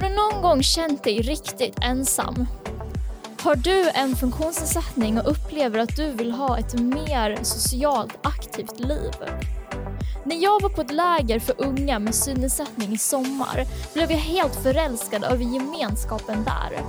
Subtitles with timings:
[0.00, 2.46] Har du någon gång känt dig riktigt ensam?
[3.42, 9.12] Har du en funktionsnedsättning och upplever att du vill ha ett mer socialt aktivt liv?
[10.24, 14.62] När jag var på ett läger för unga med synnedsättning i sommar blev jag helt
[14.62, 16.82] förälskad över gemenskapen där.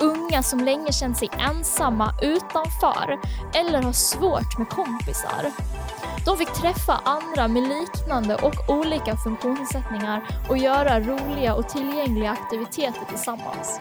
[0.00, 3.18] Unga som länge känt sig ensamma utanför
[3.54, 5.52] eller har svårt med kompisar.
[6.24, 13.04] De fick träffa andra med liknande och olika funktionsnedsättningar och göra roliga och tillgängliga aktiviteter
[13.08, 13.80] tillsammans.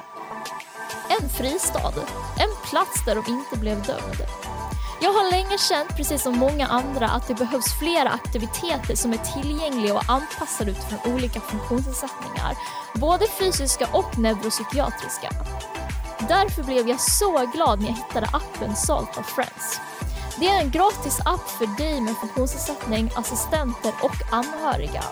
[1.20, 1.94] En fristad,
[2.40, 4.26] en plats där de inte blev dömda.
[5.02, 9.18] Jag har länge känt, precis som många andra, att det behövs flera aktiviteter som är
[9.18, 12.58] tillgängliga och anpassade utifrån olika funktionsnedsättningar,
[12.94, 15.30] både fysiska och neuropsykiatriska.
[16.28, 19.82] Därför blev jag så glad när jag hittade appen Salt of Friends.
[20.40, 25.04] Det är en gratis app för dig med funktionsnedsättning, assistenter och anhöriga.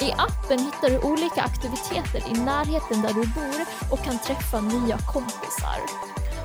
[0.00, 4.98] I appen hittar du olika aktiviteter i närheten där du bor och kan träffa nya
[4.98, 5.78] kompisar.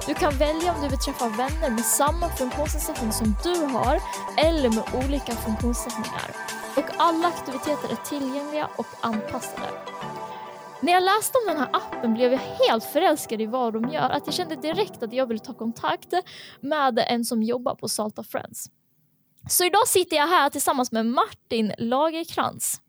[0.08, 4.00] Du kan välja om du vill träffa vänner med samma funktionsnedsättning som du har
[4.38, 6.32] eller med olika funktionsnedsättningar.
[6.76, 9.70] Och alla aktiviteter är tillgängliga och anpassade.
[10.82, 14.10] När jag läste om den här appen blev jag helt förälskad i vad de gör.
[14.10, 16.14] Att jag kände direkt att jag ville ta kontakt
[16.60, 18.70] med en som jobbar på Salta Friends.
[19.50, 22.82] Så idag sitter jag här tillsammans med Martin Lagerkrans.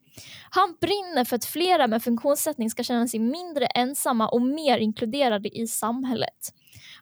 [0.50, 5.58] Han brinner för att flera med funktionsnedsättning ska känna sig mindre ensamma och mer inkluderade
[5.58, 6.52] i samhället.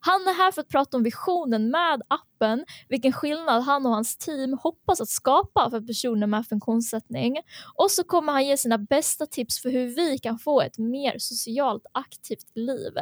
[0.00, 4.16] Han är här för att prata om visionen med appen, vilken skillnad han och hans
[4.16, 7.36] team hoppas att skapa för personer med funktionsnedsättning.
[7.74, 11.14] Och så kommer han ge sina bästa tips för hur vi kan få ett mer
[11.18, 12.92] socialt aktivt liv.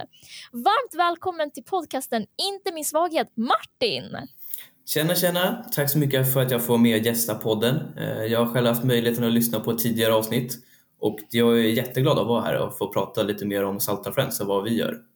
[0.52, 4.16] Varmt välkommen till podcasten Inte min svaghet, Martin!
[4.86, 5.64] Tjena, tjena!
[5.72, 7.98] Tack så mycket för att jag får med gästa podden.
[7.98, 10.58] Eh, jag har själv haft möjligheten att lyssna på ett tidigare avsnitt
[11.00, 14.40] och jag är jätteglad att vara här och få prata lite mer om Salta Friends
[14.40, 15.13] och vad vi gör.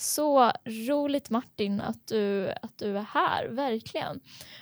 [0.00, 4.20] Så roligt Martin att du, att du är här, verkligen.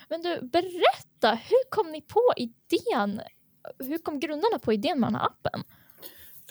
[0.09, 3.21] Men du, berätta, hur kom ni på idén?
[3.79, 5.63] Hur kom grundarna på idén med den här appen?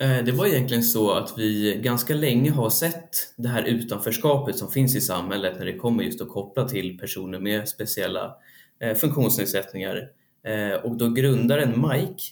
[0.01, 4.71] Eh, det var egentligen så att vi ganska länge har sett det här utanförskapet som
[4.71, 8.37] finns i samhället när det kommer just att koppla till personer med speciella
[8.81, 10.09] eh, funktionsnedsättningar.
[10.47, 12.23] Eh, och då grundaren Mike,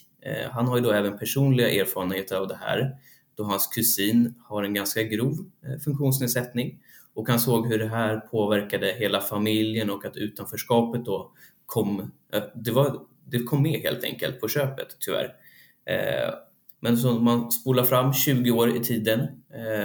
[0.51, 2.95] han har ju då även personliga erfarenheter av det här
[3.35, 5.33] då hans kusin har en ganska grov
[5.65, 6.79] eh, funktionsnedsättning
[7.13, 11.31] och han såg hur det här påverkade hela familjen och att utanförskapet då
[11.65, 15.35] kom, eh, det, var, det kom med helt enkelt på köpet tyvärr.
[15.85, 16.33] Eh,
[16.79, 19.27] men om man spolar fram 20 år i tiden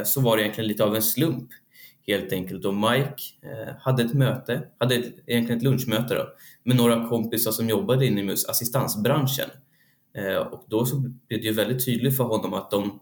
[0.04, 1.48] så var det egentligen lite av en slump
[2.06, 3.22] helt enkelt och Mike
[3.80, 4.94] hade ett möte, hade
[5.26, 6.28] egentligen ett lunchmöte då,
[6.64, 9.50] med några kompisar som jobbade inom assistansbranschen.
[10.50, 13.00] Och då så blev det ju väldigt tydligt för honom att de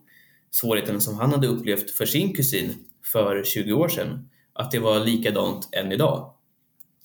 [0.50, 5.00] svårigheterna som han hade upplevt för sin kusin för 20 år sedan, att det var
[5.00, 6.34] likadant än idag.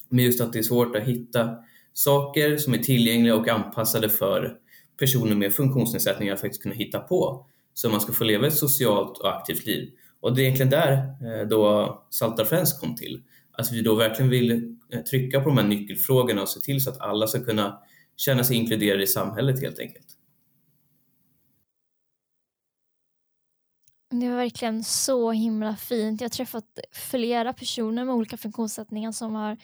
[0.09, 1.55] Men just att det är svårt att hitta
[1.93, 4.57] saker som är tillgängliga och anpassade för
[4.99, 9.17] personer med funktionsnedsättningar att faktiskt kunna hitta på så man ska få leva ett socialt
[9.17, 9.91] och aktivt liv.
[10.19, 13.21] Och det är egentligen där eh, då Salta Friends kom till.
[13.51, 16.89] Att vi då verkligen vill eh, trycka på de här nyckelfrågorna och se till så
[16.89, 17.79] att alla ska kunna
[18.17, 20.05] känna sig inkluderade i samhället helt enkelt.
[24.19, 26.22] Det var verkligen så himla fint.
[26.22, 29.57] Jag har träffat flera personer med olika funktionssättningar som har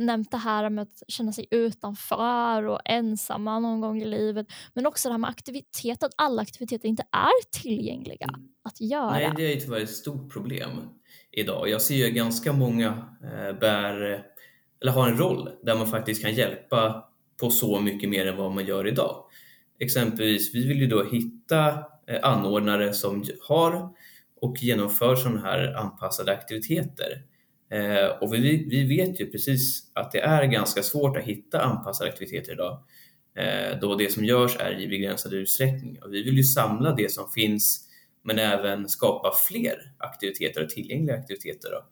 [0.00, 4.46] nämnt det här med att känna sig utanför och ensamma någon gång i livet.
[4.74, 8.48] Men också det här med aktivitet, att alla aktiviteter inte är tillgängliga mm.
[8.62, 9.10] att göra.
[9.10, 10.70] Nej, det är tyvärr ett stort problem
[11.30, 11.68] idag.
[11.68, 12.88] Jag ser ju ganska många
[13.22, 14.24] eh, bär,
[14.80, 17.04] eller har en roll där man faktiskt kan hjälpa
[17.40, 19.24] på så mycket mer än vad man gör idag.
[19.78, 23.88] Exempelvis, vi vill ju då hitta Eh, anordnare som har
[24.40, 27.22] och genomför sådana här anpassade aktiviteter.
[27.70, 32.10] Eh, och vi, vi vet ju precis att det är ganska svårt att hitta anpassade
[32.10, 32.82] aktiviteter idag
[33.38, 36.02] eh, då det som görs är i begränsad utsträckning.
[36.02, 37.80] Och vi vill ju samla det som finns
[38.22, 41.84] men även skapa fler aktiviteter och tillgängliga aktiviteter då,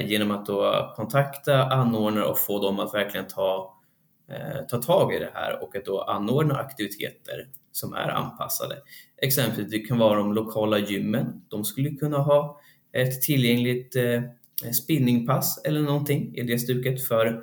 [0.00, 3.73] genom att då kontakta anordnare och få dem att verkligen ta,
[4.28, 8.76] Eh, ta tag i det här och att då anordna aktiviteter som är anpassade.
[9.22, 11.42] Exempelvis det kan vara de lokala gymmen.
[11.48, 12.60] De skulle kunna ha
[12.92, 14.22] ett tillgängligt eh,
[14.72, 17.42] spinningpass eller någonting i det stuket för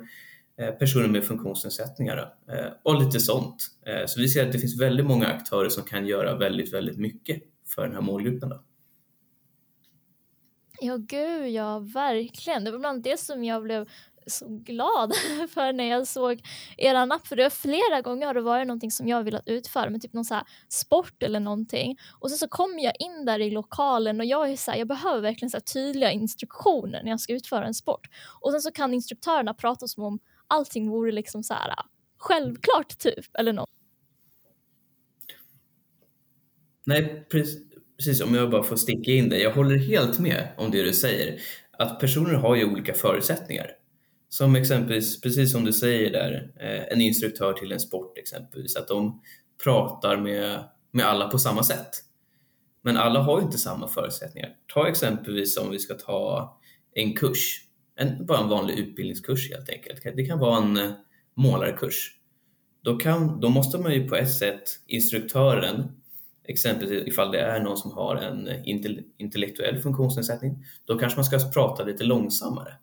[0.58, 3.68] eh, personer med funktionsnedsättningar eh, och lite sånt.
[4.06, 7.42] Så vi ser att det finns väldigt många aktörer som kan göra väldigt, väldigt mycket
[7.74, 8.48] för den här målgruppen.
[8.48, 8.62] Då.
[10.80, 12.64] Ja, gud ja, verkligen.
[12.64, 13.88] Det var bland det som jag blev
[14.26, 15.12] så glad
[15.54, 16.42] för när jag såg
[16.76, 19.90] er app, för det var flera gånger har det varit någonting som jag velat utföra,
[19.90, 21.98] men typ någon så sport eller någonting.
[22.20, 24.88] Och sen så kommer jag in där i lokalen och jag är så här, jag
[24.88, 28.08] behöver verkligen så tydliga instruktioner när jag ska utföra en sport.
[28.40, 31.84] Och sen så kan instruktörerna prata som om allting vore liksom så här äh,
[32.18, 33.70] självklart typ, eller något.
[36.84, 38.20] Nej, precis.
[38.20, 39.38] Om jag bara får sticka in det.
[39.38, 41.40] Jag håller helt med om det du säger.
[41.78, 43.70] Att personer har ju olika förutsättningar.
[44.32, 48.88] Som exempelvis, precis som du säger där, eh, en instruktör till en sport exempelvis, att
[48.88, 49.20] de
[49.64, 51.90] pratar med, med alla på samma sätt.
[52.82, 54.56] Men alla har ju inte samma förutsättningar.
[54.74, 56.58] Ta exempelvis om vi ska ta
[56.94, 57.60] en kurs,
[57.96, 60.16] en, bara en vanlig utbildningskurs helt enkelt.
[60.16, 60.90] Det kan vara en eh,
[61.34, 62.16] målarkurs.
[62.82, 65.92] Då, kan, då måste man ju på ett sätt, instruktören,
[66.44, 68.60] exempelvis ifall det är någon som har en eh,
[69.18, 72.76] intellektuell funktionsnedsättning, då kanske man ska prata lite långsammare.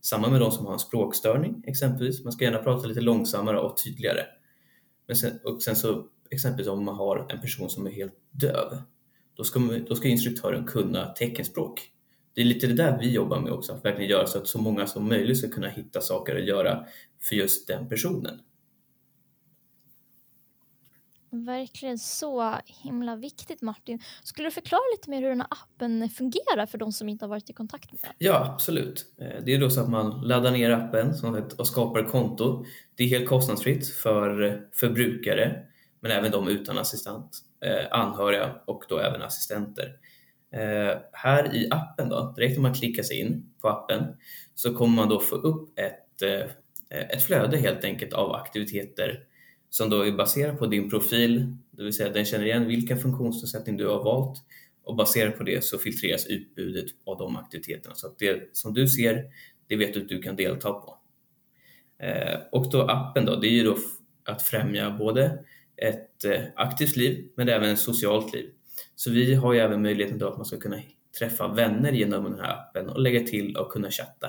[0.00, 3.76] Samma med de som har en språkstörning exempelvis, man ska gärna prata lite långsammare och
[3.84, 4.20] tydligare.
[5.06, 8.82] Men sen, och sen så exempelvis om man har en person som är helt döv,
[9.34, 11.90] då ska, man, då ska instruktören kunna teckenspråk.
[12.34, 14.60] Det är lite det där vi jobbar med också, att verkligen göra så att så
[14.60, 16.86] många som möjligt ska kunna hitta saker att göra
[17.20, 18.40] för just den personen.
[21.30, 23.98] Verkligen så himla viktigt Martin.
[24.22, 27.28] Skulle du förklara lite mer hur den här appen fungerar för de som inte har
[27.28, 28.12] varit i kontakt med den?
[28.18, 29.06] Ja, absolut.
[29.20, 31.14] Eh, det är då så att man laddar ner appen
[31.58, 32.64] och skapar ett konto.
[32.94, 35.62] Det är helt kostnadsfritt för, förbrukare,
[36.00, 39.92] men även de utan assistent, eh, anhöriga och då även assistenter.
[40.52, 44.04] Eh, här i appen då, direkt när man klickar sig in på appen
[44.54, 46.22] så kommer man då få upp ett,
[46.90, 49.24] ett flöde helt enkelt av aktiviteter
[49.70, 53.76] som då är baserad på din profil, det vill säga den känner igen vilken funktionsnedsättning
[53.76, 54.38] du har valt
[54.84, 57.94] och baserat på det så filtreras utbudet av de aktiviteterna.
[57.94, 59.24] Så att det som du ser,
[59.66, 60.98] det vet du att du kan delta på.
[61.98, 63.76] Eh, och då appen då, det är ju då
[64.24, 65.44] att främja både
[65.76, 68.50] ett eh, aktivt liv men även ett socialt liv.
[68.94, 70.80] Så vi har ju även möjligheten då att man ska kunna
[71.18, 74.26] träffa vänner genom den här appen och lägga till och kunna chatta.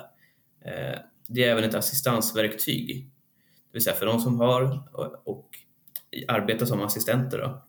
[0.66, 3.10] Eh, det är även ett assistansverktyg
[3.72, 5.50] det vill säga för de som har och, och
[6.28, 7.62] arbetar som assistenter då,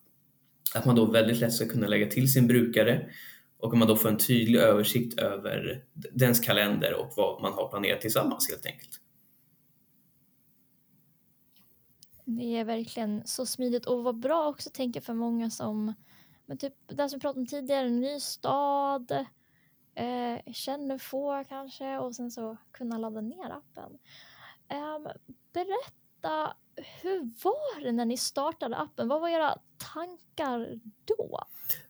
[0.75, 3.11] att man då väldigt lätt ska kunna lägga till sin brukare
[3.59, 7.69] och att man då får en tydlig översikt över dens kalender och vad man har
[7.69, 9.01] planerat tillsammans helt enkelt.
[12.25, 15.95] Det är verkligen så smidigt och vad bra också tänker för många som,
[16.47, 19.13] men typ det som vi pratade om tidigare, en ny stad,
[19.95, 23.99] eh, känner få kanske och sen så kunna ladda ner appen.
[24.71, 25.09] Um,
[25.53, 26.57] berätta,
[27.03, 29.09] hur var det när ni startade appen?
[29.09, 29.59] Vad var era
[29.95, 31.41] tankar då?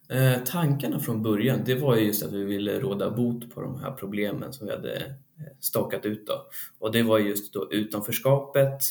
[0.08, 3.80] Eh, tankarna från början, det var ju just att vi ville råda bot på de
[3.80, 6.26] här problemen som vi hade eh, stakat ut.
[6.26, 6.46] Då.
[6.78, 8.82] Och det var just då utanförskapet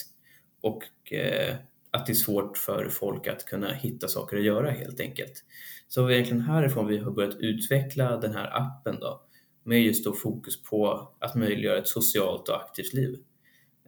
[0.62, 1.56] och eh,
[1.92, 5.44] att det är svårt för folk att kunna hitta saker att göra helt enkelt.
[5.88, 9.22] Så det egentligen härifrån vi har börjat utveckla den här appen då,
[9.64, 13.20] med just då fokus på att möjliggöra ett socialt och aktivt liv.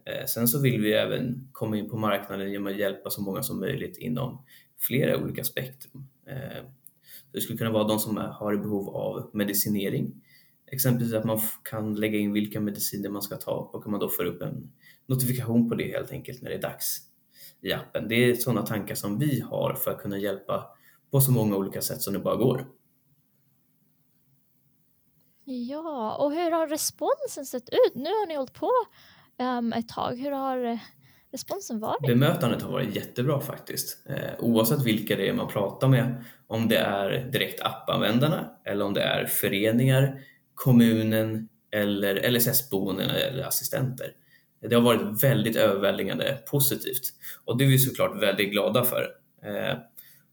[0.04, 3.42] Eh, sen så vill vi även komma in på marknaden genom att hjälpa så många
[3.42, 4.44] som möjligt inom
[4.78, 6.08] flera olika spektrum.
[6.26, 6.64] Eh,
[7.32, 10.22] det skulle kunna vara de som har behov av medicinering,
[10.66, 14.24] exempelvis att man kan lägga in vilka mediciner man ska ta och man då får
[14.24, 14.72] upp en
[15.06, 16.98] notifikation på det helt enkelt när det är dags
[17.60, 18.08] i appen.
[18.08, 20.66] Det är sådana tankar som vi har för att kunna hjälpa
[21.10, 22.66] på så många olika sätt som det bara går.
[25.44, 27.94] Ja, och hur har responsen sett ut?
[27.94, 28.70] Nu har ni hållit på
[29.38, 30.16] um, ett tag.
[30.16, 30.78] Hur har eh,
[31.32, 32.06] responsen varit?
[32.06, 34.06] Bemötandet har varit jättebra faktiskt.
[34.08, 38.94] Eh, oavsett vilka det är man pratar med, om det är direkt appanvändarna eller om
[38.94, 40.20] det är föreningar,
[40.54, 44.12] kommunen eller LSS-boenden eller assistenter.
[44.68, 47.12] Det har varit väldigt överväldigande positivt
[47.44, 49.06] och det är vi såklart väldigt glada för.
[49.44, 49.78] Eh,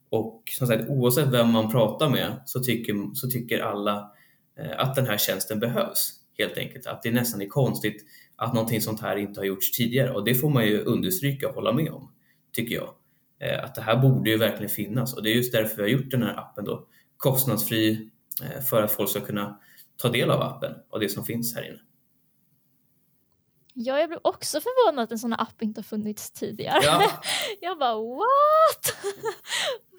[0.09, 4.11] och som sagt, oavsett vem man pratar med så tycker, så tycker alla
[4.59, 6.87] eh, att den här tjänsten behövs helt enkelt.
[6.87, 8.05] Att det nästan är konstigt
[8.39, 11.55] att någonting sånt här inte har gjorts tidigare och det får man ju understryka och
[11.55, 12.11] hålla med om,
[12.53, 12.93] tycker jag.
[13.39, 15.89] Eh, att det här borde ju verkligen finnas och det är just därför vi har
[15.89, 18.09] gjort den här appen då kostnadsfri
[18.43, 19.59] eh, för att folk ska kunna
[19.97, 21.79] ta del av appen och det som finns här inne.
[23.73, 26.79] Ja, jag blev också förvånad att en sån här app inte har funnits tidigare.
[26.83, 27.11] Ja.
[27.61, 28.95] jag bara what?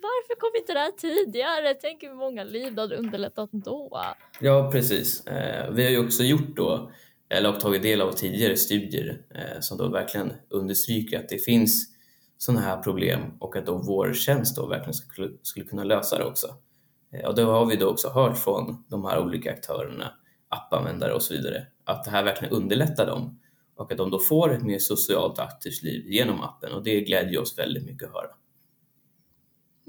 [0.02, 1.75] Varför kom inte det här tidigare?
[1.75, 4.02] Tänk hur många liv det hade underlättat då.
[4.40, 5.26] Ja, precis.
[5.26, 6.90] Eh, vi har ju också gjort då
[7.30, 11.87] eller har tagit del av tidigare studier eh, som då verkligen understryker att det finns
[12.38, 16.25] sådana här problem och att då vår tjänst då verkligen skulle, skulle kunna lösa det
[16.25, 16.46] också.
[17.12, 20.12] Eh, och det har vi då också hört från de här olika aktörerna,
[20.49, 23.40] appanvändare och så vidare, att det här verkligen underlättar dem
[23.76, 27.40] och att de då får ett mer socialt aktivt liv genom appen och det glädjer
[27.40, 28.30] oss väldigt mycket att höra.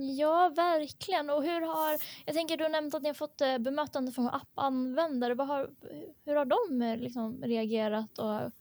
[0.02, 1.30] Ja, verkligen.
[1.30, 4.28] Och hur har, jag tänker du har nämnt att ni har fått eh, bemötande från
[4.28, 5.34] appanvändare.
[5.34, 5.70] Vad har,
[6.26, 8.52] hur har de eh, liksom reagerat och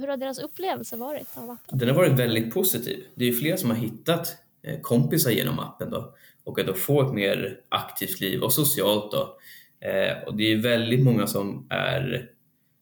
[0.00, 1.78] hur har deras upplevelse varit av appen?
[1.78, 3.06] Den har varit väldigt positiv.
[3.14, 6.14] Det är fler som har hittat eh, kompisar genom appen då
[6.44, 9.38] och att då få ett mer aktivt liv och socialt då.
[10.26, 12.30] Och det är väldigt många som är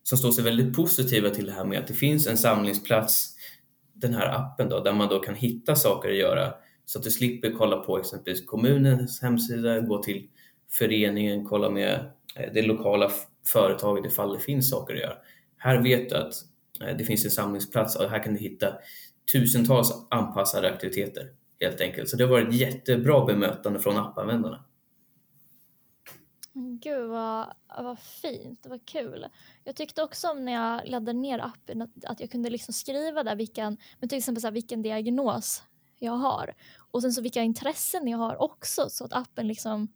[0.03, 3.35] som står sig väldigt positiva till det här med att det finns en samlingsplats,
[3.93, 7.11] den här appen då, där man då kan hitta saker att göra så att du
[7.11, 10.29] slipper kolla på exempelvis kommunens hemsida, gå till
[10.71, 13.11] föreningen, kolla med eh, det lokala
[13.47, 15.17] företaget ifall det finns saker att göra.
[15.57, 16.35] Här vet du att
[16.81, 18.75] eh, det finns en samlingsplats och här kan du hitta
[19.33, 21.29] tusentals anpassade aktiviteter
[21.61, 22.09] helt enkelt.
[22.09, 24.65] Så det har varit jättebra bemötande från appanvändarna.
[26.57, 27.47] Gud vad,
[27.79, 29.27] vad fint, vad kul.
[29.65, 33.23] Jag tyckte också om när jag laddade ner appen att, att jag kunde liksom skriva
[33.23, 35.63] där vilken, men till exempel så här, vilken diagnos
[35.99, 36.55] jag har.
[36.91, 39.89] Och sen så vilka intressen jag har också så att appen liksom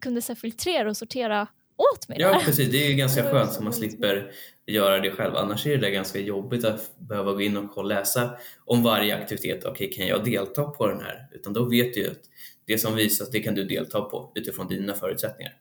[0.00, 2.18] kunde så filtrera och sortera åt mig.
[2.20, 2.40] Ja där.
[2.40, 4.32] precis, det är ju ganska skönt så man slipper
[4.66, 5.36] göra det själv.
[5.36, 8.30] Annars är det ganska jobbigt att behöva gå in och läsa
[8.64, 9.64] om varje aktivitet.
[9.64, 11.28] Okej, okay, kan jag delta på den här?
[11.32, 12.22] Utan då vet du ju att
[12.66, 15.52] det som visas, det kan du delta på utifrån dina förutsättningar.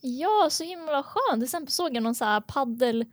[0.00, 1.40] Ja, så himla skönt.
[1.40, 3.04] Till exempel såg jag någon så här paddel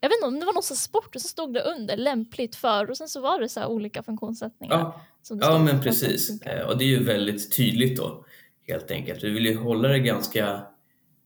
[0.00, 2.56] jag vet inte om det var någon sån sport och så stod det under lämpligt
[2.56, 4.76] för och sen så var det så olika funktionssättningar.
[4.76, 5.00] Ja,
[5.40, 6.42] ja men precis.
[6.42, 8.24] Eh, och det är ju väldigt tydligt då
[8.68, 9.24] helt enkelt.
[9.24, 10.62] Vi vill ju hålla det ganska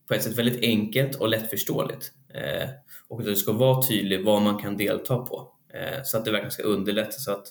[0.07, 2.11] på ett sätt väldigt enkelt och lättförståeligt.
[2.33, 2.69] Eh,
[3.07, 5.51] och att det ska vara tydligt vad man kan delta på.
[5.73, 7.47] Eh, så att det verkligen ska underlätta så att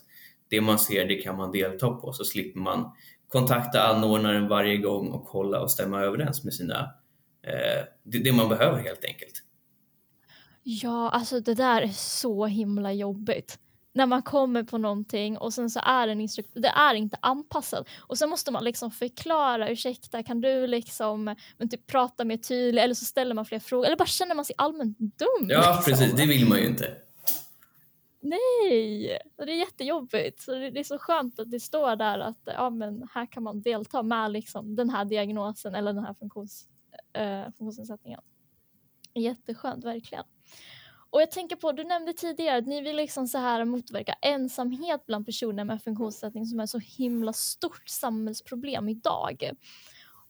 [0.48, 2.90] det man ser det kan man delta på så slipper man
[3.28, 6.90] kontakta anordnaren varje gång och kolla och stämma överens med sina
[8.02, 9.44] det, det man behöver helt enkelt.
[10.66, 13.58] Ja, alltså det där är så himla jobbigt.
[13.92, 17.88] När man kommer på någonting och sen så är en instruktör, det är inte anpassat.
[18.00, 22.82] Och sen måste man liksom förklara, ursäkta kan du liksom men typ prata mer tydligt
[22.82, 25.48] eller så ställer man fler frågor eller bara känner man sig allmänt dum.
[25.48, 25.92] Ja liksom.
[25.92, 26.96] precis, det vill man ju inte.
[28.20, 30.42] Nej, det är jättejobbigt.
[30.42, 33.62] Så det är så skönt att det står där att ja, men här kan man
[33.62, 36.68] delta med liksom den här diagnosen eller den här funktions,
[37.12, 38.20] äh, funktionsnedsättningen.
[39.14, 40.24] Jätteskönt, verkligen.
[41.14, 45.06] Och jag tänker på, du nämnde tidigare att ni vill liksom så här motverka ensamhet
[45.06, 49.50] bland personer med funktionsnedsättning som är så himla stort samhällsproblem idag.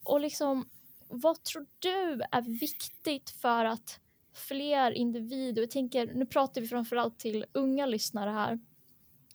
[0.02, 0.68] Och liksom,
[1.08, 4.00] vad tror du är viktigt för att
[4.34, 8.58] fler individer, jag tänker, nu pratar vi framförallt till unga lyssnare här.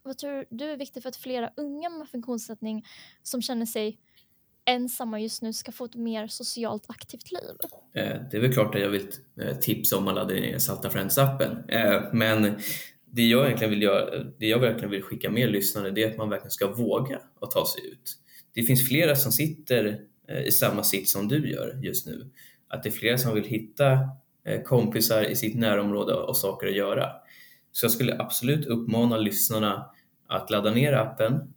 [0.04, 2.86] Vad tror du är viktigt för att flera unga med funktionsnedsättning
[3.24, 4.00] som känner sig
[4.66, 7.56] ensamma just nu ska få ett mer socialt aktivt liv?
[7.94, 9.08] Eh, det är väl klart att jag vill
[9.42, 11.70] eh, tipsa om att ladda ner Salta Friends-appen.
[11.70, 12.60] Eh, men
[13.06, 16.18] det jag, egentligen vill göra, det jag verkligen vill skicka med lyssnare det är att
[16.18, 18.18] man verkligen ska våga att ta sig ut.
[18.54, 20.00] Det finns flera som sitter
[20.46, 22.30] i samma sitt som du gör just nu.
[22.68, 24.00] Att det är flera som vill hitta
[24.66, 27.10] kompisar i sitt närområde och saker att göra.
[27.72, 29.86] Så jag skulle absolut uppmana lyssnarna
[30.28, 31.54] att ladda ner appen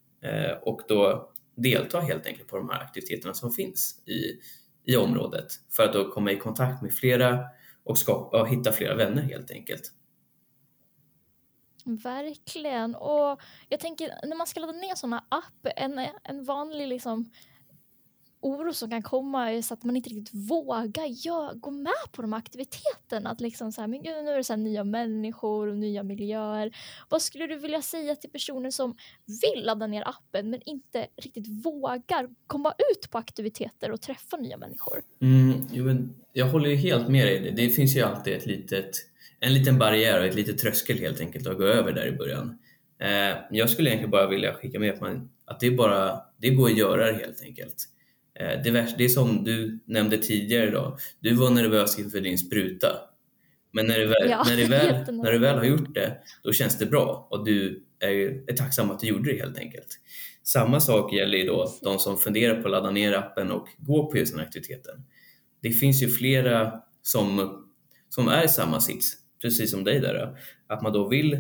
[0.63, 1.32] och då
[1.62, 4.40] delta helt enkelt på de här aktiviteterna som finns i,
[4.92, 7.38] i området för att då komma i kontakt med flera
[7.85, 9.92] och, skapa, och hitta flera vänner helt enkelt.
[11.85, 12.95] Verkligen.
[12.95, 17.31] Och jag tänker när man ska ladda ner sådana app, en, en vanlig liksom
[18.43, 22.23] oro som kan komma är så att man inte riktigt vågar ja, gå med på
[22.23, 23.31] de här aktiviteterna.
[23.31, 26.77] Att liksom så här, men gud, nu är det så nya människor och nya miljöer.
[27.09, 28.97] Vad skulle du vilja säga till personer som
[29.27, 34.57] vill ladda ner appen men inte riktigt vågar komma ut på aktiviteter och träffa nya
[34.57, 35.03] människor?
[35.21, 37.53] Mm, jo, men jag håller ju helt med dig.
[37.57, 38.91] Det finns ju alltid ett litet,
[39.41, 42.59] en liten barriär och ett litet tröskel helt enkelt att gå över där i början.
[43.03, 46.67] Eh, jag skulle egentligen bara vilja skicka med att, man, att det, bara, det går
[46.71, 47.89] att göra det helt enkelt.
[48.41, 50.97] Eh, det, värsta, det är som du nämnde tidigare då.
[51.21, 52.89] Du var nervös inför din spruta.
[53.73, 56.53] Men när du väl, ja, när du väl, när du väl har gjort det, då
[56.53, 59.99] känns det bra och du är, är tacksam att du gjorde det helt enkelt.
[60.43, 64.11] Samma sak gäller ju då de som funderar på att ladda ner appen och gå
[64.11, 65.05] på just den aktiviteten.
[65.62, 66.73] Det finns ju flera
[67.03, 67.59] som,
[68.09, 69.12] som är i samma sits,
[69.43, 70.39] precis som dig där.
[70.67, 71.33] Att man då vill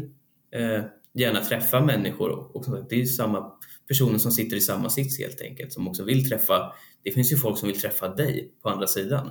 [0.54, 0.82] eh,
[1.14, 3.52] gärna träffa människor och, och det är samma
[3.92, 6.72] personer som sitter i samma sits helt enkelt, som också vill träffa,
[7.02, 9.30] det finns ju folk som vill träffa dig på andra sidan,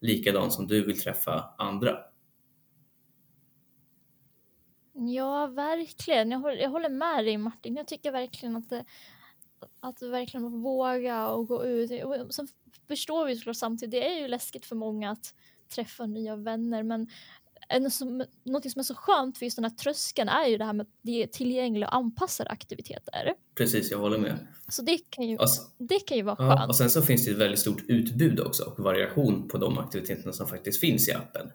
[0.00, 1.98] likadant som du vill träffa andra.
[4.92, 6.30] Ja, verkligen.
[6.30, 7.76] Jag håller, jag håller med dig Martin.
[7.76, 8.84] Jag tycker verkligen att det,
[9.80, 12.04] att verkligen våga och gå ut.
[12.04, 12.48] Och sen
[12.88, 15.34] förstår vi såklart samtidigt, det är ju läskigt för många att
[15.74, 17.06] träffa nya vänner, men
[17.68, 20.64] en som, något som är så skönt för just den här tröskeln är ju det
[20.64, 23.32] här med att det är tillgängliga och anpassade aktiviteter.
[23.58, 24.46] Precis, jag håller med.
[24.68, 26.68] Så det kan ju, s- det kan ju vara ja, skönt.
[26.68, 30.32] och sen så finns det ett väldigt stort utbud också och variation på de aktiviteterna
[30.32, 31.50] som faktiskt finns i appen.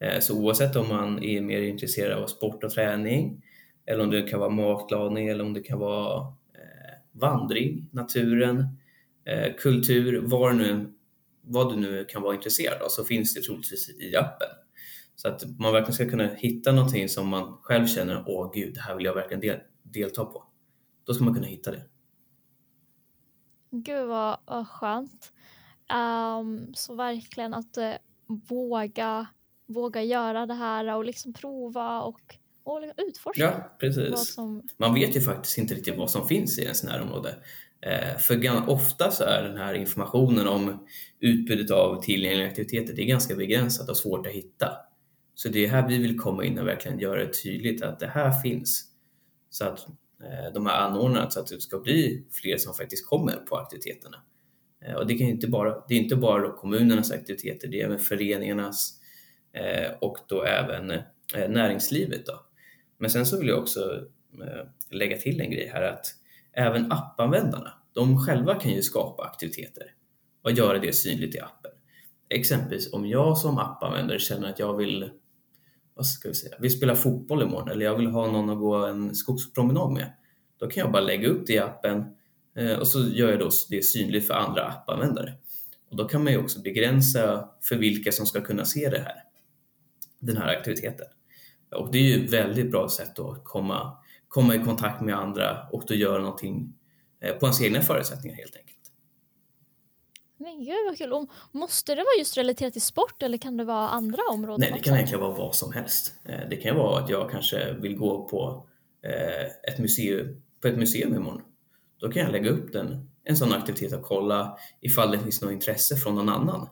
[0.00, 3.42] Eh, Så oavsett om man är mer intresserad av sport och träning
[3.86, 6.16] eller om det kan vara matlagning eller om det kan vara
[6.54, 8.58] eh, vandring, naturen,
[9.24, 10.92] eh, kultur, det nu,
[11.42, 14.48] vad du nu kan vara intresserad av så finns det troligtvis i appen.
[15.20, 18.80] Så att man verkligen ska kunna hitta någonting som man själv känner, åh gud, det
[18.80, 20.44] här vill jag verkligen del, delta på.
[21.06, 21.82] Då ska man kunna hitta det.
[23.70, 25.32] Gud vad, vad skönt.
[25.90, 27.92] Ehm, så verkligen att eh,
[28.48, 29.26] våga,
[29.66, 32.20] våga göra det här och liksom prova och,
[32.64, 34.34] och liksom utforska Ja, precis.
[34.34, 34.62] som...
[34.76, 37.34] Man vet ju faktiskt inte riktigt vad som finns i ens närområde.
[37.80, 40.86] Eh, för ofta så är den här informationen om
[41.20, 44.89] utbudet av tillgängliga aktiviteter, det är ganska begränsat och svårt att hitta.
[45.42, 48.06] Så det är här vi vill komma in och verkligen göra det tydligt att det
[48.06, 48.84] här finns.
[49.50, 49.78] Så att
[50.22, 54.16] eh, de här anordnarna så att det ska bli fler som faktiskt kommer på aktiviteterna.
[54.84, 57.98] Eh, och det, kan inte bara, det är inte bara kommunernas aktiviteter, det är även
[57.98, 59.00] föreningarnas
[59.52, 60.86] eh, och då även
[61.48, 62.26] näringslivet.
[62.26, 62.40] Då.
[62.98, 63.80] Men sen så vill jag också
[64.90, 66.06] lägga till en grej här att
[66.52, 69.94] även appanvändarna, de själva kan ju skapa aktiviteter
[70.42, 71.72] och göra det synligt i appen.
[72.28, 75.10] Exempelvis om jag som appanvändare känner att jag vill,
[76.00, 78.76] vad ska vi säga, vill spela fotboll imorgon eller jag vill ha någon att gå
[78.86, 80.12] en skogspromenad med.
[80.58, 82.04] Då kan jag bara lägga upp det i appen
[82.56, 85.34] eh, och så gör jag då det synligt för andra appanvändare.
[85.90, 89.14] Och då kan man ju också begränsa för vilka som ska kunna se det här,
[90.18, 91.06] den här aktiviteten.
[91.76, 95.68] Och det är ju ett väldigt bra sätt att komma, komma i kontakt med andra
[95.72, 96.74] och då göra någonting
[97.20, 98.79] eh, på ens egna förutsättningar helt enkelt.
[100.40, 101.12] Men gud vad kul.
[101.12, 104.70] Och måste det vara just relaterat till sport eller kan det vara andra områden Nej,
[104.70, 104.84] det också?
[104.84, 106.14] kan egentligen vara vad som helst.
[106.24, 108.66] Eh, Det kan vara att jag kanske vill gå på
[109.02, 111.42] eh, ett museum, på ett museum imorgon.
[112.00, 115.52] Då kan jag lägga upp den, en sån aktivitet och kolla ifall det finns något
[115.52, 116.68] intresse från någon annan.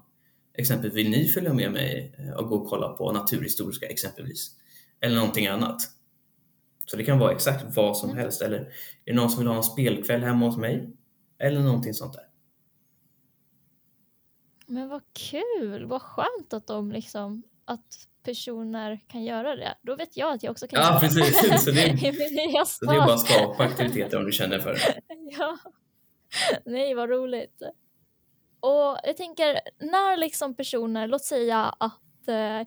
[0.55, 4.51] Exempelvis, vill ni följa med mig eh, och gå och kolla på naturhistoriska exempelvis?
[5.01, 5.83] Eller någonting annat.
[6.87, 8.23] Så det kan vara exakt vad som Mm.
[8.23, 8.43] helst.
[8.43, 8.69] Eller är
[9.05, 10.91] det någon som vill ha en spelkväll hemma hos mig?
[11.39, 12.23] Eller någonting sånt där.
[14.69, 19.75] Men vad kul, vad skönt att de liksom att personer kan göra det.
[19.83, 21.65] Då vet jag att jag också kan Ja, göra precis.
[21.65, 24.73] Så det, min nya så det är bara att skapa aktiviteter om du känner för
[24.73, 25.01] det.
[25.39, 25.59] Ja.
[26.65, 27.63] Nej, vad roligt.
[28.61, 32.61] Och jag tänker, när liksom personer, låt säga att eh,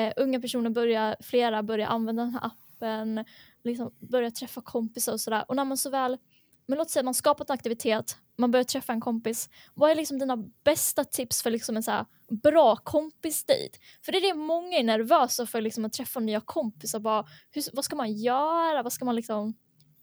[0.00, 3.24] eh, unga personer börjar, flera börjar använda den här appen,
[3.64, 5.44] liksom börjar träffa kompisar och sådär.
[5.48, 6.18] Och när man så väl,
[6.66, 9.50] men låt säga man skapat en aktivitet, man börjar träffa en kompis.
[9.74, 12.06] Vad är liksom dina bästa tips för liksom en så här
[12.42, 13.78] bra kompisdejt?
[14.04, 17.00] För det är det många är nervösa för liksom att träffa nya kompisar.
[17.00, 18.82] Bara, hur, vad ska man göra?
[18.82, 19.54] Vad ska man liksom...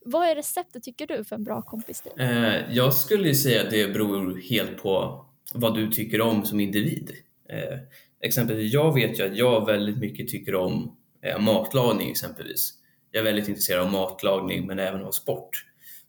[0.06, 2.20] Vad är receptet tycker du för en bra kompisdejt?
[2.20, 7.12] Eh, jag skulle säga att det beror helt på vad du tycker om som individ.
[7.50, 7.80] Eh,
[8.22, 12.74] exempelvis, jag vet ju att jag väldigt mycket tycker om eh, matlagning exempelvis.
[13.12, 15.66] Jag är väldigt intresserad av matlagning men även av sport.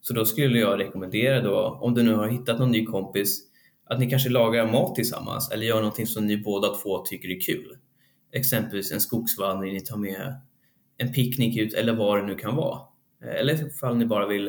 [0.06, 3.42] Så då skulle jag rekommendera då, om du nu har hittat någon ny kompis,
[3.84, 7.40] att ni kanske lagar mat tillsammans eller gör någonting som ni båda två tycker är
[7.40, 7.78] kul.
[8.32, 10.40] Exempelvis en skogsvandring, ni tar med
[10.96, 12.80] en picknick ut eller vad det nu kan vara.
[13.24, 14.46] Eh, eller ifall ni bara vill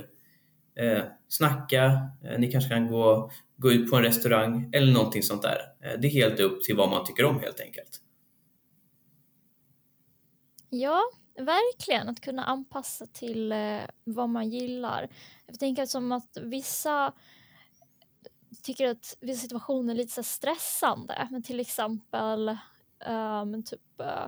[0.79, 5.41] eh, snacka, eh, ni kanske kan gå, gå ut på en restaurang eller någonting sånt
[5.41, 5.57] där.
[5.83, 8.01] Eh, det är helt upp till vad man tycker om helt enkelt.
[10.69, 11.01] Ja,
[11.37, 12.09] verkligen.
[12.09, 15.09] Att kunna anpassa till eh, vad man gillar.
[15.47, 17.13] Jag tänker som att vissa
[18.63, 21.27] tycker att vissa situationer är lite så stressande.
[21.31, 22.57] Men till exempel
[23.45, 24.27] men typ, eh,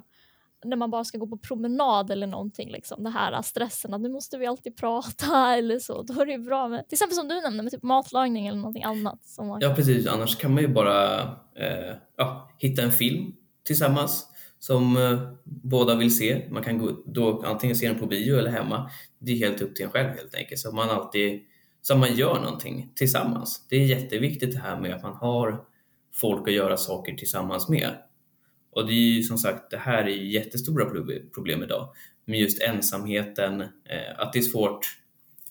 [0.64, 2.72] när man bara ska gå på promenad eller någonting.
[2.72, 6.02] Liksom, det här stressen att nu måste vi alltid prata eller så.
[6.02, 8.58] Då är det ju bra med, till exempel som du nämnde, med typ matlagning eller
[8.58, 9.26] någonting annat.
[9.26, 11.22] Som man, Ja precis, annars kan man ju bara
[11.56, 14.29] eh, ja, hitta en film tillsammans
[14.60, 16.42] som eh, båda vill se.
[16.50, 18.90] Man kan gå, då antingen se den på bio eller hemma.
[19.20, 20.60] Det är helt upp till en själv helt enkelt.
[20.60, 21.42] Så man alltid
[21.82, 23.68] så man gör någonting tillsammans.
[23.70, 25.64] Det är jätteviktigt det här med att man har
[26.14, 27.90] folk att göra saker tillsammans med.
[28.72, 31.90] Och det är ju som sagt, det här är ju jättestora proble- problem idag.
[32.26, 34.86] Med just ensamheten, eh, att det är svårt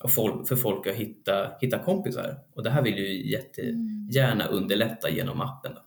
[0.01, 2.37] för folk, för folk att hitta, hitta kompisar.
[2.53, 5.71] Och det här vill ju jättegärna underlätta genom appen.
[5.75, 5.81] Då.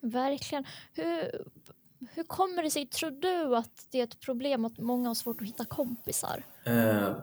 [0.00, 0.64] Verkligen.
[0.94, 1.30] Hur,
[2.14, 5.40] hur kommer det sig, tror du, att det är ett problem att många har svårt
[5.40, 6.44] att hitta kompisar?
[6.64, 6.72] Eh,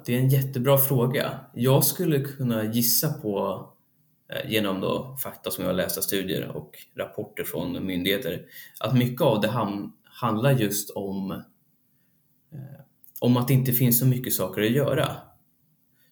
[0.06, 1.40] Det är en jättebra fråga.
[1.54, 3.66] Jag skulle kunna gissa på,
[4.30, 8.46] eh, genom då fakta som jag har läst av studier och rapporter från myndigheter,
[8.80, 12.82] att mycket av det ham- handlar just om, eh,
[13.20, 15.12] om att det inte finns så mycket saker att göra.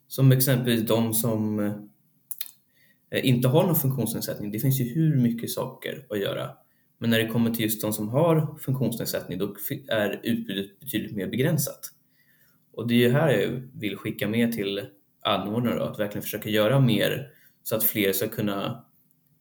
[0.07, 1.73] Som exempelvis de som eh,
[3.09, 4.51] Eh, inte har någon funktionsnedsättning.
[4.51, 6.49] Det finns ju hur mycket saker att göra.
[6.97, 9.55] Men när det kommer till just de som har funktionsnedsättning då
[9.87, 11.79] är utbudet betydligt mer begränsat.
[12.73, 14.87] Och det är ju här jag vill skicka med till
[15.21, 17.31] anordnare att verkligen försöka göra mer
[17.63, 18.85] så att fler ska kunna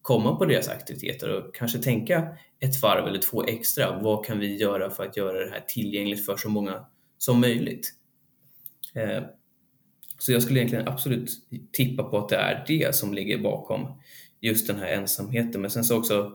[0.02, 2.28] komma på deras aktiviteter och kanske tänka
[2.60, 4.00] ett varv eller två extra.
[4.02, 6.86] Vad kan vi göra för att göra det här tillgängligt för så många
[7.18, 7.92] som möjligt?
[8.94, 9.22] Eh,
[10.18, 11.30] så jag skulle egentligen absolut
[11.72, 14.00] tippa på att det är det som ligger bakom
[14.40, 15.60] just den här ensamheten.
[15.60, 16.32] Men sen så också,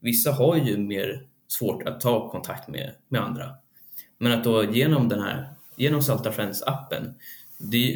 [0.00, 3.50] vissa har ju mer svårt att ta kontakt med, med andra.
[4.18, 7.14] Men att då genom den här, genom Salta Friends-appen,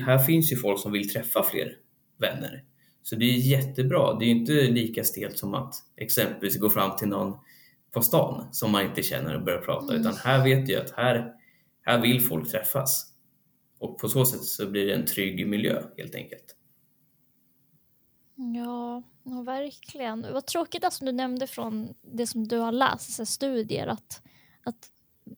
[0.07, 1.77] här finns ju folk som vill träffa fler
[2.19, 2.65] vänner.
[3.03, 4.19] Så det är jättebra.
[4.19, 7.39] Det är inte lika stelt som att exempelvis gå fram till någon
[7.93, 10.01] på stan som man inte känner och börja prata, mm.
[10.01, 11.33] utan här vet jag att här,
[11.83, 13.08] här vill folk träffas.
[13.79, 16.57] Och på så sätt så blir det en trygg miljö helt enkelt.
[18.35, 20.27] Ja, ja verkligen.
[20.33, 24.23] Vad tråkigt som du nämnde från det som du har läst, så studier, att,
[24.65, 24.89] att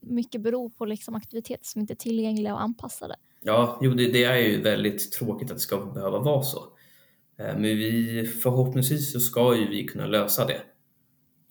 [0.00, 3.16] mycket beror på liksom aktiviteter som inte är tillgängliga och anpassade.
[3.40, 6.59] Ja, jo, det, det är ju väldigt tråkigt att det ska behöva vara så.
[7.38, 10.61] Eh, men vi, förhoppningsvis så ska ju vi kunna lösa det.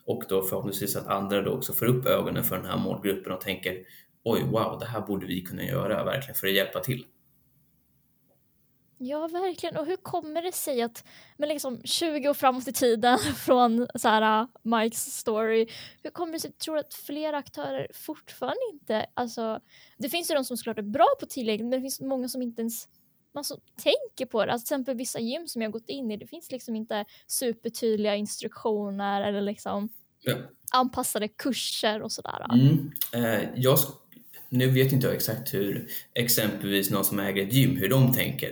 [0.06, 3.42] Och då förhoppningsvis att andra då också får upp ögonen för den här målgruppen och
[3.42, 3.78] tänker
[4.30, 7.06] oj, wow, det här borde vi kunna göra verkligen för att hjälpa till.
[9.02, 9.78] Ja, verkligen.
[9.78, 11.04] Och hur kommer det sig att
[11.38, 15.68] men liksom 20 år framåt i tiden från så här, uh, Mikes story,
[16.04, 19.60] hur kommer det sig, tror du att flera aktörer fortfarande inte, alltså
[19.98, 22.42] det finns ju de som såklart är bra på tillgänglighet, men det finns många som
[22.42, 22.88] inte ens
[23.34, 24.52] man så tänker på det.
[24.52, 28.16] Alltså, till exempel vissa gym som jag gått in i, det finns liksom inte supertydliga
[28.16, 29.90] instruktioner eller liksom
[30.22, 30.36] ja.
[30.72, 32.46] anpassade kurser och sådär.
[32.54, 32.92] Mm.
[33.14, 33.78] Eh, jag,
[34.50, 38.52] nu vet inte jag exakt hur exempelvis någon som äger ett gym, hur de tänker.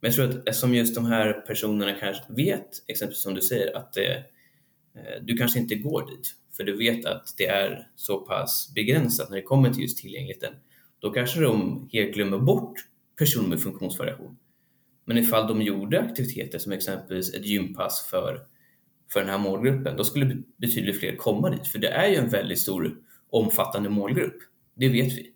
[0.00, 3.76] Men jag tror att eftersom just de här personerna kanske vet, exempelvis som du säger,
[3.76, 4.14] att det,
[4.94, 9.30] eh, du kanske inte går dit för du vet att det är så pass begränsat
[9.30, 10.52] när det kommer till just tillgängligheten.
[10.98, 12.74] Då kanske de helt glömmer bort
[13.18, 14.36] personer med funktionsvariation.
[15.04, 18.40] Men ifall de gjorde aktiviteter som exempelvis ett gympass för,
[19.12, 21.66] för den här målgruppen, då skulle betydligt fler komma dit.
[21.66, 22.96] För det är ju en väldigt stor
[23.30, 24.36] omfattande målgrupp.
[24.74, 25.32] Det vet vi.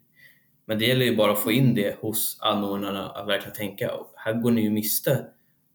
[0.71, 4.33] Men det gäller ju bara att få in det hos anordnarna att verkligen tänka, här
[4.33, 5.27] går ni ju miste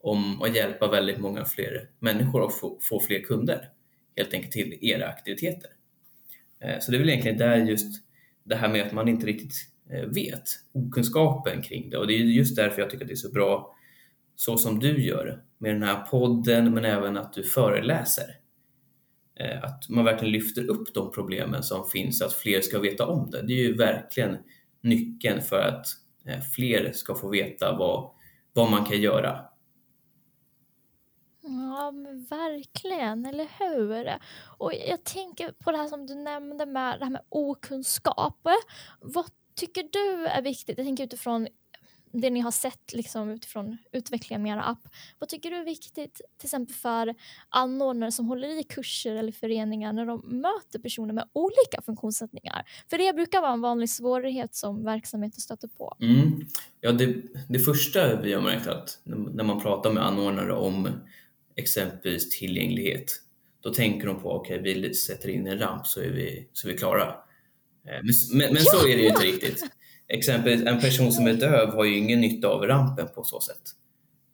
[0.01, 3.69] om att hjälpa väldigt många fler människor och få, få fler kunder
[4.17, 5.69] helt enkelt till era aktiviteter.
[6.59, 8.03] Eh, så det är väl egentligen där just
[8.43, 9.53] det här med att man inte riktigt
[9.89, 11.97] eh, vet, okunskapen kring det.
[11.97, 13.75] Och det är just därför jag tycker att det är så bra
[14.35, 18.37] så som du gör med den här podden men även att du föreläser.
[19.39, 23.31] Eh, att man verkligen lyfter upp de problemen som finns, att fler ska veta om
[23.31, 23.41] det.
[23.41, 24.37] Det är ju verkligen
[24.85, 25.87] nyckeln för att
[26.25, 28.11] eh, fler ska få veta vad,
[28.53, 29.45] vad man kan göra.
[31.41, 34.13] Ja, men verkligen, eller hur?
[34.57, 38.47] Och jag tänker på det här som du nämnde med det här med okunskap.
[38.99, 40.77] Vad tycker du är viktigt?
[40.77, 41.47] Jag tänker utifrån
[42.21, 44.87] det ni har sett liksom, utifrån utvecklingen med era app.
[45.19, 47.15] Vad tycker du är viktigt till exempel för
[47.49, 52.63] anordnare som håller i kurser eller föreningar när de möter personer med olika funktionssättningar?
[52.89, 55.97] För det brukar vara en vanlig svårighet som verksamheten stöter på.
[56.01, 56.45] Mm.
[56.81, 57.15] Ja, det,
[57.49, 60.89] det första vi har märkt att när man pratar med anordnare om
[61.55, 63.21] exempelvis tillgänglighet,
[63.61, 66.67] då tänker de på okej, okay, vi sätter in en ramp så är vi, så
[66.67, 67.07] är vi klara.
[67.87, 69.63] Eh, men, men, men så är det ju inte riktigt.
[70.07, 73.61] Exempelvis en person som är döv har ju ingen nytta av rampen på så sätt.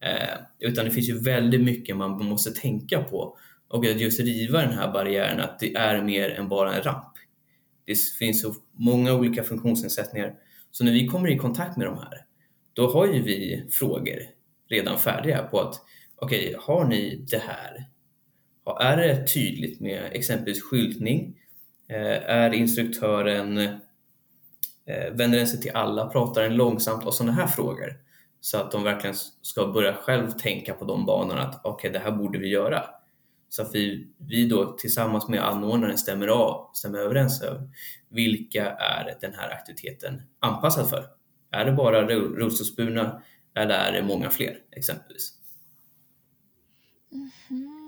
[0.04, 4.62] Eh, utan det finns ju väldigt mycket man måste tänka på och att just riva
[4.62, 7.14] den här barriären att det är mer än bara en ramp.
[7.86, 10.34] Det finns så många olika funktionsnedsättningar
[10.72, 12.26] så när vi kommer i kontakt med de här
[12.74, 14.20] då har ju vi frågor
[14.70, 15.82] redan färdiga på att
[16.16, 17.86] okej, okay, har ni det här?
[18.80, 21.38] Är det tydligt med exempelvis skyltning?
[21.90, 23.72] Eh, är instruktören, eh,
[24.86, 27.98] Eh, vänder den sig till alla, pratar den långsamt och sådana här frågor.
[28.42, 32.06] Så att de verkligen ska börja själv tänka på de banorna att okej, okay, det
[32.06, 32.84] här borde vi göra.
[33.50, 37.70] Så att vi, vi då tillsammans med anordnaren stämmer, av, stämmer överens över
[38.10, 41.06] vilka är den här aktiviteten anpassad för.
[41.52, 43.22] Är det bara rullstolsburna
[43.56, 45.34] eller är det många fler exempelvis?
[47.12, 47.81] Mm -hmm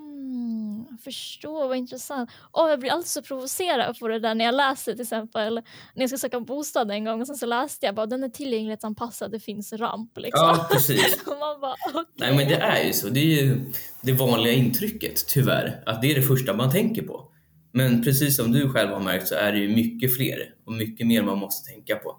[0.97, 2.29] förstår, vad intressant.
[2.51, 5.55] Oh, jag blir alltid så provocerad på det där när jag läser till exempel
[5.93, 8.29] när jag ska söka bostad en gång och sen så läste jag bara den är
[8.29, 10.47] tillgänglighetsanpassad, det finns ramp liksom.
[10.47, 11.17] Ja, precis.
[11.25, 12.03] man bara, okay.
[12.15, 16.11] Nej men det är ju så, det är ju det vanliga intrycket tyvärr, att det
[16.11, 17.29] är det första man tänker på.
[17.71, 21.07] Men precis som du själv har märkt så är det ju mycket fler och mycket
[21.07, 22.17] mer man måste tänka på.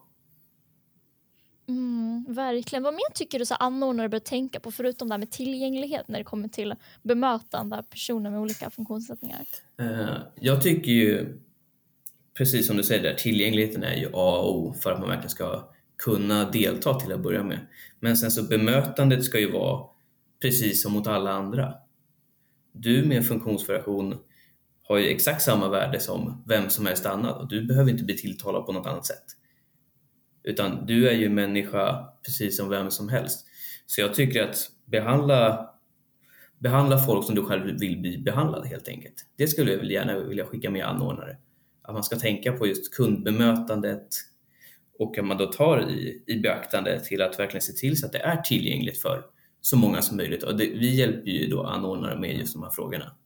[1.69, 2.83] Mm, verkligen.
[2.83, 6.19] Vad mer tycker du så anordnare bör tänka på förutom det här med tillgänglighet när
[6.19, 9.41] det kommer till bemötande av personer med olika funktionsnedsättningar?
[9.81, 11.39] Eh, jag tycker ju,
[12.39, 15.31] precis som du säger där, tillgängligheten är ju A och O för att man verkligen
[15.31, 17.59] ska kunna delta till att börja med.
[18.01, 19.87] Men sen så bemötandet ska ju vara
[20.43, 21.75] precis som mot alla andra.
[22.73, 24.19] Du med funktionsvariation
[24.83, 28.17] har ju exakt samma värde som vem som helst annan och du behöver inte bli
[28.17, 29.25] tilltalad på något annat sätt.
[30.45, 33.47] Utan du är ju människa precis som vem som helst.
[33.87, 35.71] Så jag tycker att behandla,
[36.59, 39.27] behandla folk som du själv vill bli behandlad helt enkelt.
[39.37, 41.37] Det skulle jag gärna vilja skicka med anordnare.
[41.83, 44.09] Att man ska tänka på just kundbemötandet
[44.99, 48.13] och att man då tar i, i beaktande till att verkligen se till så att
[48.13, 49.25] det är tillgängligt för
[49.61, 50.43] så många som möjligt.
[50.43, 53.17] Och det, vi hjälper ju då anordnare med just de här frågorna.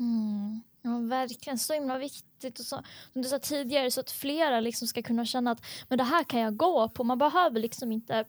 [0.00, 0.51] Mm.
[0.82, 1.58] Ja, verkligen.
[1.58, 2.58] Så himla viktigt.
[2.58, 5.98] Och så, som du sa tidigare, så att flera liksom ska kunna känna att men
[5.98, 7.04] det här kan jag gå på.
[7.04, 8.24] Man behöver liksom inte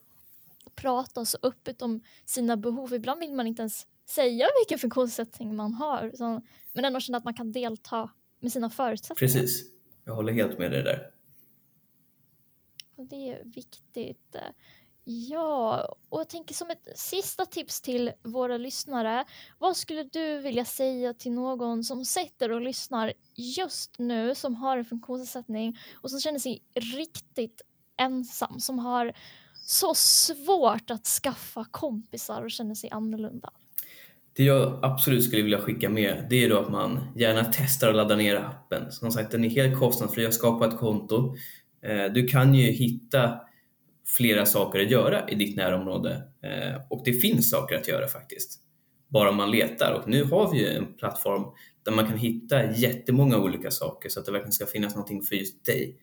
[0.75, 2.93] prata så öppet om sina behov.
[2.93, 6.11] Ibland vill man inte ens säga vilken funktionssättning man har.
[6.15, 6.41] Så,
[6.73, 9.33] men ändå känna att man kan delta med sina förutsättningar.
[9.33, 9.63] Precis.
[10.05, 11.11] Jag håller helt med dig där.
[12.95, 14.35] Det är viktigt.
[15.05, 19.25] Ja, och jag tänker som ett sista tips till våra lyssnare.
[19.59, 24.77] Vad skulle du vilja säga till någon som sitter och lyssnar just nu, som har
[24.77, 26.63] en funktionsnedsättning och som känner sig
[26.97, 27.61] riktigt
[27.97, 29.13] ensam, som har
[29.65, 33.49] så svårt att skaffa kompisar och känner sig annorlunda?
[34.35, 37.95] Det jag absolut skulle vilja skicka med det är då att man gärna testar att
[37.95, 38.91] ladda ner appen.
[38.91, 41.35] Som sagt, den är helt kostnadsfri Jag skapar ett konto.
[41.81, 43.39] Eh, du kan ju hitta
[44.05, 48.59] flera saker att göra i ditt närområde eh, och det finns saker att göra faktiskt.
[49.07, 51.43] Bara man letar och nu har vi ju en plattform
[51.83, 55.35] där man kan hitta jättemånga olika saker så att det verkligen ska finnas någonting för
[55.35, 55.97] just dig.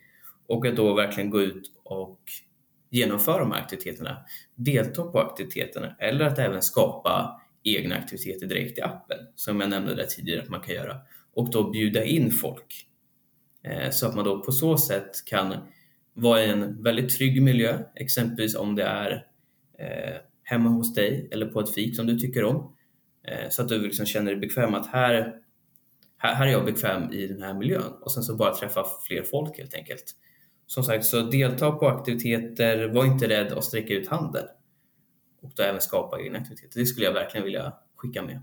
[0.47, 2.21] Och att då verkligen gå ut och
[2.91, 4.17] genomföra de här aktiviteterna,
[4.55, 9.95] delta på aktiviteterna eller att även skapa egna aktiviteter direkt i appen som jag nämnde
[9.95, 10.97] där tidigare att man kan göra
[11.35, 12.87] och då bjuda in folk
[13.63, 15.55] eh, så att man då på så sätt kan
[16.21, 19.27] vara i en väldigt trygg miljö, exempelvis om det är
[19.79, 22.77] eh, hemma hos dig eller på ett fik som du tycker om.
[23.23, 25.35] Eh, så att du liksom känner dig bekväm att här,
[26.17, 29.23] här, här är jag bekväm i den här miljön och sen så bara träffa fler
[29.23, 30.05] folk helt enkelt.
[30.67, 34.45] Som sagt, så delta på aktiviteter, var inte rädd att sträcka ut handen
[35.43, 36.81] och då även skapa egna aktiviteter.
[36.81, 38.43] Det skulle jag verkligen vilja skicka med.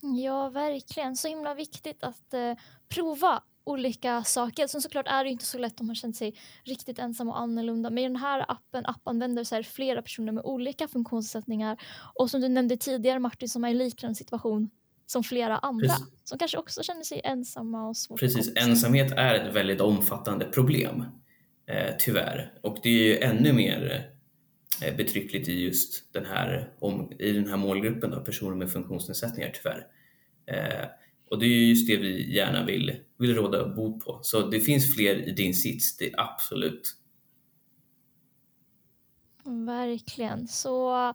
[0.00, 1.16] Ja, verkligen.
[1.16, 2.54] Så himla viktigt att eh,
[2.88, 4.66] prova olika saker.
[4.66, 7.90] Sen såklart är det inte så lätt om man känner sig riktigt ensam och annorlunda.
[7.90, 11.76] Men i den här appen, appanvändare så är det flera personer med olika funktionssättningar.
[12.14, 14.70] Och som du nämnde tidigare Martin, som är i liknande situation
[15.06, 15.88] som flera andra.
[15.88, 16.06] Precis.
[16.24, 21.04] Som kanske också känner sig ensamma och svårt Precis, ensamhet är ett väldigt omfattande problem.
[21.66, 22.52] Eh, tyvärr.
[22.60, 24.10] Och det är ju ännu mer
[24.82, 29.52] eh, betryckligt i just den här, om, i den här målgruppen då, personer med funktionsnedsättningar
[29.54, 29.86] tyvärr.
[30.46, 30.88] Eh,
[31.34, 34.18] och det är just det vi gärna vill, vill råda bot på.
[34.22, 36.96] Så det finns fler i din sits, det är absolut.
[39.44, 40.48] Verkligen.
[40.48, 41.12] Så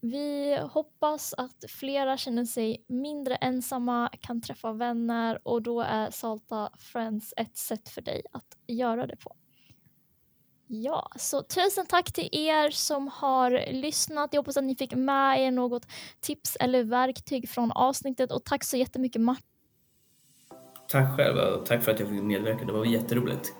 [0.00, 6.70] vi hoppas att flera känner sig mindre ensamma, kan träffa vänner och då är Salta
[6.78, 9.36] Friends ett sätt för dig att göra det på.
[10.66, 14.28] Ja, så tusen tack till er som har lyssnat.
[14.32, 15.86] Jag hoppas att ni fick med er något
[16.20, 19.51] tips eller verktyg från avsnittet och tack så jättemycket Martin
[20.92, 22.64] Tack själv och tack för att jag fick medverka.
[22.64, 23.52] Det var jätteroligt.